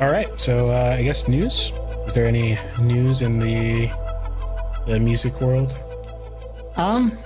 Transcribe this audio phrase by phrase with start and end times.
[0.00, 1.72] All right, so uh, I guess news.
[2.06, 3.88] Is there any news in the
[4.88, 5.78] the music world?
[6.76, 7.16] Um,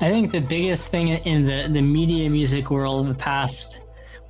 [0.00, 3.80] I think the biggest thing in the the media music world the past,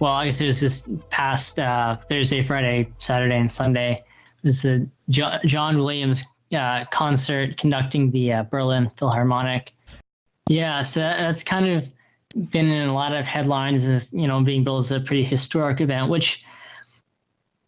[0.00, 3.96] well, I guess it was just past uh, Thursday, Friday, Saturday, and Sunday,
[4.42, 6.24] was the jo- John Williams
[6.56, 9.72] uh, concert conducting the uh, Berlin Philharmonic.
[10.48, 11.88] Yeah, so that's kind of
[12.50, 15.80] been in a lot of headlines as you know being billed as a pretty historic
[15.80, 16.44] event, which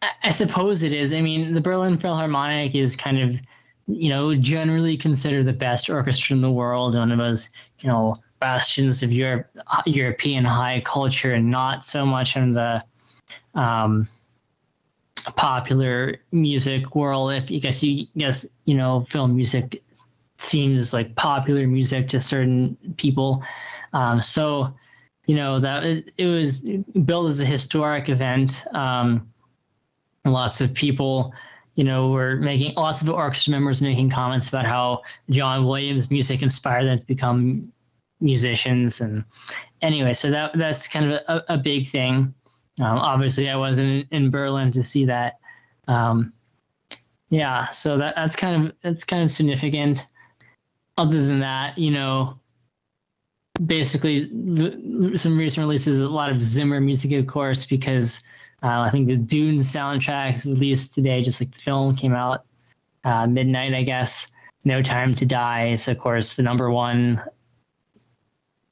[0.01, 1.13] I, suppose it is.
[1.13, 3.41] I mean, the Berlin Philharmonic is kind of
[3.87, 7.49] you know generally considered the best orchestra in the world, one of those
[7.79, 9.47] you know bastions of Europe,
[9.85, 12.83] European high culture, and not so much in the
[13.55, 14.07] um,
[15.35, 17.33] popular music world.
[17.33, 19.83] If you guess you guess you know film music
[20.39, 23.43] seems like popular music to certain people.
[23.93, 24.73] Um, so,
[25.27, 26.61] you know, that it, it, was
[27.05, 28.63] billed as a historic event.
[28.73, 29.27] Um,
[30.31, 31.33] lots of people,
[31.75, 36.41] you know, were making lots of orchestra members making comments about how John Williams' music
[36.41, 37.71] inspired them to become
[38.21, 39.01] musicians.
[39.01, 39.23] And
[39.81, 42.33] anyway, so that that's kind of a, a big thing.
[42.79, 45.39] Um, obviously, I wasn't in Berlin to see that.
[45.87, 46.33] Um,
[47.29, 50.05] yeah, so that that's kind of that's kind of significant.
[50.97, 52.39] Other than that, you know,
[53.65, 58.21] basically the, some recent releases, a lot of Zimmer music, of course, because
[58.63, 62.45] uh, I think the Dune soundtrack released today, just like the film came out
[63.03, 64.31] uh, midnight, I guess.
[64.65, 67.23] No Time to Die is, of course, the number one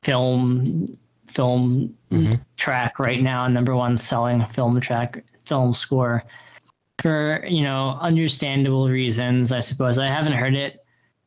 [0.04, 0.86] film
[1.28, 2.36] film mm-hmm.
[2.58, 6.24] track right now, number one selling film track film score
[7.02, 9.52] for you know understandable reasons.
[9.52, 10.86] I suppose I haven't heard it,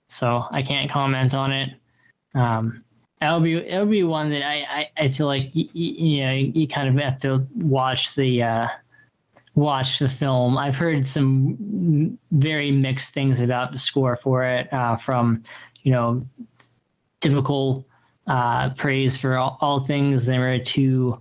[0.08, 1.70] so I can't comment on it.
[2.34, 2.84] Um,
[3.22, 6.66] it'll be it'll be one that I I, I feel like you, you know you
[6.66, 8.68] kind of have to watch the uh,
[9.54, 10.56] watch the film.
[10.56, 15.42] I've heard some very mixed things about the score for it uh, from
[15.82, 16.26] you know
[17.20, 17.86] typical
[18.26, 21.18] uh, praise for all, all things there to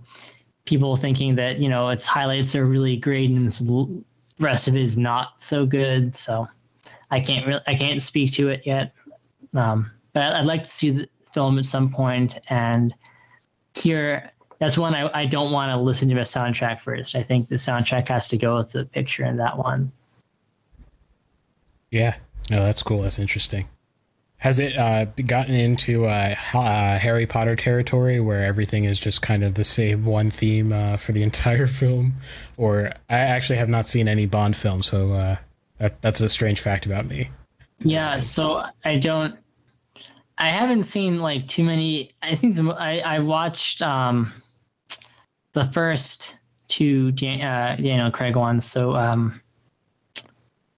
[0.64, 4.04] people thinking that you know its highlights are really great and the
[4.38, 6.14] rest of it is not so good.
[6.14, 6.48] So
[7.10, 8.92] I can't really I can't speak to it yet.
[9.54, 12.94] Um, but I'd like to see the film at some point and
[13.76, 17.14] here, That's one I, I don't want to listen to the soundtrack first.
[17.14, 19.92] I think the soundtrack has to go with the picture in that one.
[21.90, 22.16] Yeah,
[22.50, 23.02] no, that's cool.
[23.02, 23.68] That's interesting.
[24.38, 29.44] Has it uh, gotten into uh, uh, Harry Potter territory where everything is just kind
[29.44, 32.14] of the same one theme uh, for the entire film?
[32.56, 35.36] Or I actually have not seen any Bond film, so uh,
[35.78, 37.30] that, that's a strange fact about me.
[37.80, 39.36] Yeah, so I don't.
[40.40, 42.12] I haven't seen like too many.
[42.22, 44.32] I think the I I watched um,
[45.52, 46.36] the first
[46.68, 48.64] two uh, Daniel Craig ones.
[48.64, 49.38] So um,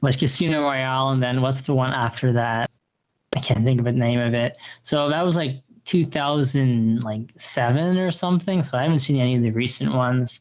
[0.00, 2.68] like Casino Royale, and then what's the one after that?
[3.36, 4.56] I can't think of the name of it.
[4.82, 8.64] So that was like 2007 or something.
[8.64, 10.40] So I haven't seen any of the recent ones.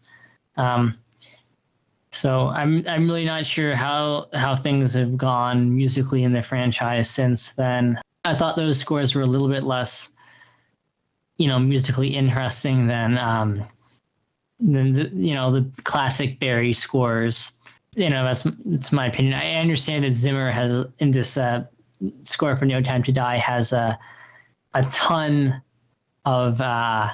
[0.57, 0.97] Um,
[2.11, 7.07] so I'm I'm really not sure how how things have gone musically in the franchise
[7.07, 7.99] since then.
[8.23, 10.09] I thought those scores were a little bit less,
[11.37, 13.63] you know, musically interesting than um,
[14.59, 17.51] than the you know the classic Barry scores.
[17.95, 19.33] You know, that's that's my opinion.
[19.33, 21.65] I understand that Zimmer has in this uh,
[22.23, 23.97] score for No Time to Die has a
[24.73, 25.61] a ton
[26.25, 27.09] of uh,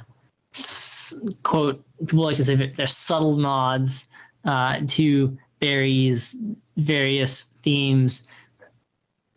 [0.53, 4.09] s- quote people like to say they're subtle nods
[4.44, 6.35] uh, to Barry's
[6.75, 8.28] various themes.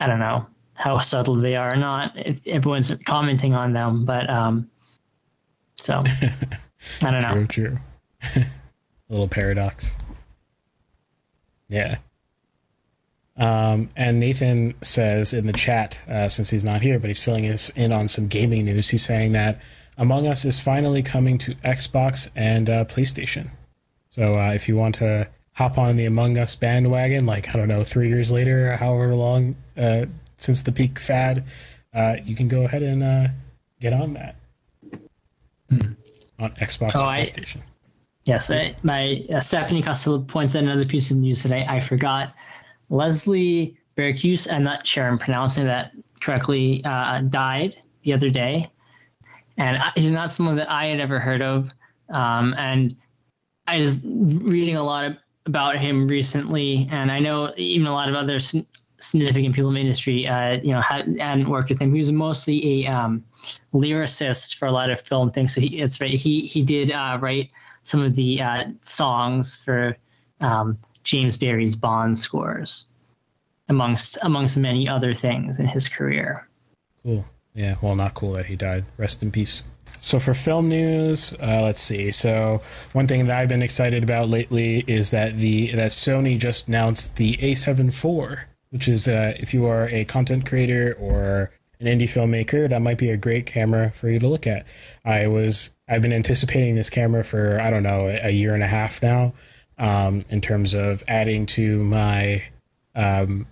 [0.01, 0.47] I don't know
[0.81, 4.69] how subtle they are or not if everyone's commenting on them, but um,
[5.77, 6.03] so
[7.03, 7.47] I don't know.
[7.47, 7.79] True, true.
[8.35, 8.47] a
[9.11, 9.95] little paradox.
[11.69, 11.99] Yeah.
[13.37, 17.47] Um, and Nathan says in the chat, uh, since he's not here, but he's filling
[17.49, 18.89] us in on some gaming news.
[18.89, 19.61] He's saying that
[19.99, 23.51] Among Us is finally coming to Xbox and uh, PlayStation.
[24.11, 27.69] So uh, if you want to hop on the Among Us bandwagon, like I don't
[27.69, 30.07] know, three years later, however long uh,
[30.41, 31.45] since the peak fad,
[31.95, 33.29] uh, you can go ahead and uh,
[33.81, 34.37] get on that
[35.69, 35.93] hmm.
[36.39, 37.59] on Xbox oh, and PlayStation.
[37.59, 37.65] I,
[38.25, 42.35] yes, I, my Stephanie Costello points out another piece of news that I, I forgot
[42.89, 48.67] Leslie Bricusse, I'm not sure I'm pronouncing that correctly, uh, died the other day.
[49.59, 51.71] And I, he's not someone that I had ever heard of.
[52.09, 52.97] Um, and
[53.67, 55.17] I was reading a lot of,
[55.47, 58.39] about him recently, and I know even a lot of other
[59.01, 61.93] significant people in the industry, uh, you know, had, not worked with him.
[61.93, 63.25] He was mostly a um,
[63.73, 65.55] lyricist for a lot of film things.
[65.55, 66.13] So he, it's right.
[66.13, 67.51] He he did uh, write
[67.83, 69.97] some of the uh, songs for
[70.41, 72.87] um, James Barry's Bond scores,
[73.69, 76.49] amongst amongst many other things in his career.
[77.03, 77.25] Cool.
[77.55, 77.77] Yeah.
[77.81, 78.85] Well, not cool that he died.
[78.97, 79.63] Rest in peace.
[79.99, 82.11] So for film news, uh, let's see.
[82.11, 82.63] So
[82.93, 87.17] one thing that I've been excited about lately is that the that Sony just announced
[87.17, 91.51] the A7 IV, which is uh, if you are a content creator or
[91.81, 94.67] an indie filmmaker, that might be a great camera for you to look at.
[95.05, 98.69] I was I've been anticipating this camera for I don't know a year and a
[98.69, 99.33] half now,
[99.79, 102.43] um, in terms of adding to my
[102.95, 103.47] um,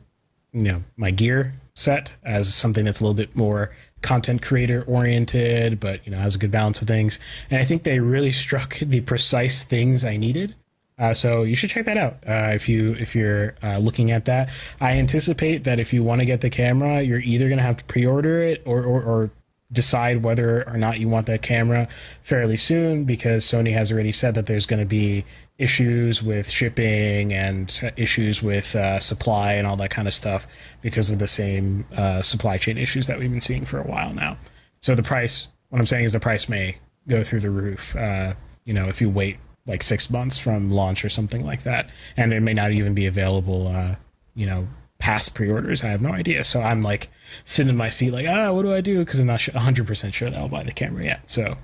[0.53, 3.71] you know my gear set as something that's a little bit more
[4.03, 7.19] content creator oriented, but you know has a good balance of things.
[7.51, 10.55] And I think they really struck the precise things I needed.
[10.99, 14.25] Uh, so you should check that out uh, if you if you're uh, looking at
[14.25, 14.51] that.
[14.81, 17.77] I anticipate that if you want to get the camera, you're either going to have
[17.77, 19.31] to pre-order it or, or, or
[19.71, 21.89] decide whether or not you want that camera
[22.23, 25.25] fairly soon because Sony has already said that there's going to be
[25.59, 30.47] issues with shipping and issues with uh, supply and all that kind of stuff
[30.81, 34.15] because of the same uh, supply chain issues that we've been seeing for a while
[34.15, 34.37] now.
[34.81, 36.79] So the price, what I'm saying is the price may
[37.09, 37.95] go through the roof.
[37.95, 38.35] Uh,
[38.65, 42.33] you know, if you wait like six months from launch or something like that, and
[42.33, 43.69] it may not even be available.
[43.69, 43.95] Uh,
[44.35, 44.69] you know,
[44.99, 45.83] past pre-orders.
[45.83, 46.45] I have no idea.
[46.45, 47.09] So I'm like
[47.45, 49.01] sitting in my seat, like, ah, what do I do?
[49.01, 51.31] Because I'm not 100 percent sure that I'll buy the camera yet.
[51.31, 51.57] So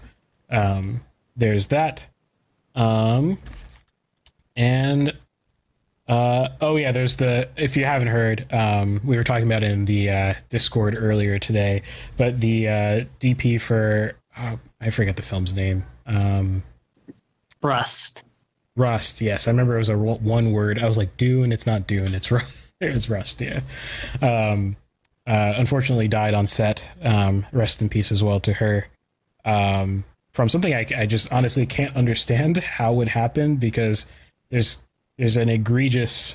[0.51, 1.03] um,
[1.37, 2.07] there's that.
[2.75, 3.39] Um,
[4.57, 5.17] and
[6.07, 9.85] uh, oh yeah, there's the if you haven't heard, um, we were talking about in
[9.87, 11.83] the uh, Discord earlier today,
[12.17, 15.85] but the uh, DP for oh, I forget the film's name.
[16.07, 16.63] Um,
[17.65, 18.23] Rust.
[18.77, 19.21] Rust.
[19.21, 20.79] Yes, I remember it was a one word.
[20.79, 21.53] I was like Dune.
[21.53, 22.15] It's not Dune.
[22.15, 22.55] It's Rust.
[22.81, 23.41] It was Rust.
[23.41, 23.61] Yeah.
[24.21, 24.77] Um,
[25.27, 26.89] uh, unfortunately, died on set.
[27.03, 28.87] Um, rest in peace as well to her.
[29.45, 34.07] Um, from something I, I just honestly can't understand how it happened because
[34.51, 34.79] there's
[35.17, 36.35] there's an egregious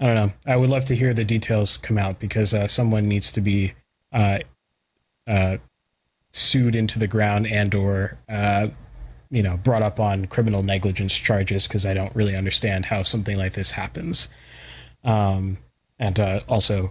[0.00, 0.32] I don't know.
[0.46, 3.74] I would love to hear the details come out because uh, someone needs to be
[4.12, 4.38] uh,
[5.26, 5.56] uh,
[6.32, 8.68] sued into the ground and or uh,
[9.30, 13.36] you know brought up on criminal negligence charges because I don't really understand how something
[13.36, 14.28] like this happens.
[15.04, 15.58] Um,
[15.98, 16.90] and uh, also,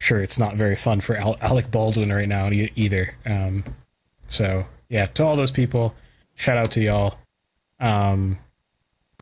[0.00, 3.14] sure, it's not very fun for Al- Alec Baldwin right now either.
[3.26, 3.64] Um,
[4.28, 5.94] so yeah, to all those people,
[6.34, 7.18] shout out to y'all.
[7.78, 8.38] Um,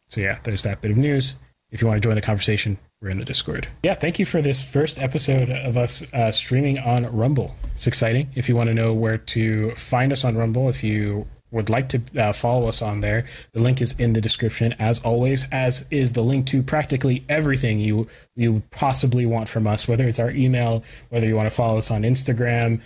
[0.09, 1.35] so yeah, there's that bit of news.
[1.71, 3.69] If you want to join the conversation, we're in the Discord.
[3.85, 7.55] Yeah, thank you for this first episode of us uh, streaming on Rumble.
[7.75, 8.31] It's exciting.
[8.35, 11.89] If you want to know where to find us on Rumble, if you would like
[11.91, 15.87] to uh, follow us on there, the link is in the description as always, as
[15.91, 18.07] is the link to practically everything you
[18.37, 21.91] you possibly want from us, whether it's our email, whether you want to follow us
[21.91, 22.81] on Instagram.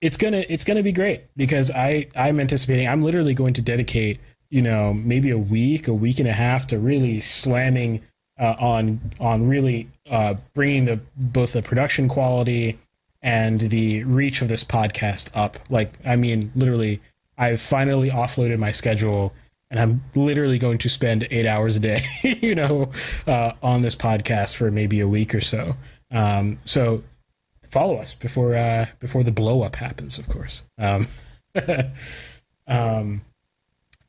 [0.00, 4.20] It's gonna it's gonna be great because I I'm anticipating I'm literally going to dedicate
[4.50, 8.02] you know maybe a week a week and a half to really slamming
[8.38, 12.78] uh, on on really uh, bringing the both the production quality
[13.20, 17.00] and the reach of this podcast up like i mean literally
[17.38, 19.32] i've finally offloaded my schedule
[19.70, 22.90] and i'm literally going to spend eight hours a day you know
[23.26, 25.74] uh, on this podcast for maybe a week or so
[26.10, 27.02] um, so
[27.68, 31.06] follow us before uh, before the blow up happens of course um,
[32.66, 33.22] um,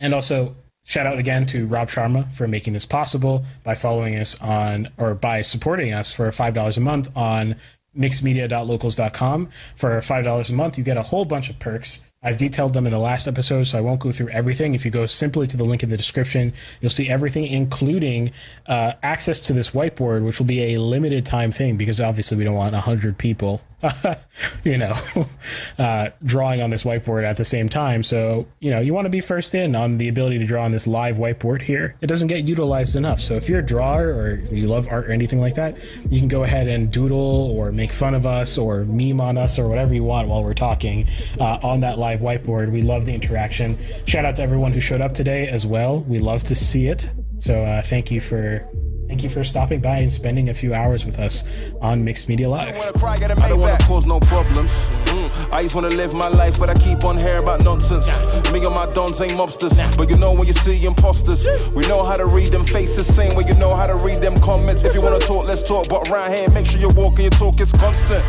[0.02, 4.40] and also, shout out again to Rob Sharma for making this possible by following us
[4.42, 7.56] on or by supporting us for $5 a month on
[7.98, 9.50] mixedmedia.locals.com.
[9.76, 12.92] For $5 a month, you get a whole bunch of perks I've detailed them in
[12.92, 14.76] the last episode, so I won't go through everything.
[14.76, 18.34] If you go simply to the link in the description, you'll see everything, including
[18.68, 22.44] uh, access to this whiteboard, which will be a limited time thing because obviously we
[22.44, 23.62] don't want 100 people,
[24.66, 24.92] you know,
[25.80, 28.04] uh, drawing on this whiteboard at the same time.
[28.04, 30.74] So, you know, you want to be first in on the ability to draw on
[30.74, 31.96] this live whiteboard here.
[32.02, 33.22] It doesn't get utilized enough.
[33.22, 35.78] So if you're a drawer or you love art or anything like that,
[36.10, 39.58] you can go ahead and doodle or make fun of us or meme on us
[39.58, 41.08] or whatever you want while we're talking
[41.40, 42.72] uh, on that live live whiteboard.
[42.72, 43.78] We love the interaction.
[44.06, 46.00] Shout out to everyone who showed up today as well.
[46.00, 47.10] We love to see it.
[47.38, 48.68] So uh, thank you for
[49.08, 51.44] thank you for stopping by and spending a few hours with us
[51.82, 52.78] on Mixed Media Live.
[53.04, 54.72] I don't want to cause no problems.
[54.92, 55.54] Mm.
[55.54, 58.08] I just want to live my life, but I keep on hearing about nonsense.
[58.52, 62.04] Me and my dons ain't mobsters, but you know when you see imposters, we know
[62.04, 64.84] how to read them faces, same way you know how to read them comments.
[64.84, 67.26] If you want to talk, let's talk, but around here, make sure you walk and
[67.26, 68.24] your talk is constant.